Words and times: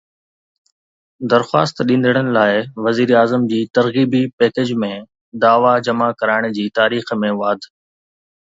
درخواست 1.33 1.83
ڏيندڙن 1.89 2.31
لاءِ 2.37 2.61
وزيراعظم 2.87 3.45
جي 3.53 3.61
ترغيبي 3.79 4.23
پيڪيج 4.39 4.73
۾ 4.87 4.91
دعويٰ 5.47 5.77
جمع 5.89 6.11
ڪرائڻ 6.23 6.51
جي 6.59 6.69
تاريخ 6.81 7.17
۾ 7.29 7.35
واڌ 7.43 7.73